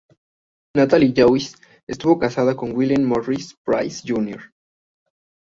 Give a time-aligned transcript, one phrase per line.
[0.75, 4.51] Natalie Joyce estuvo casada con William Morris Pryce Jr.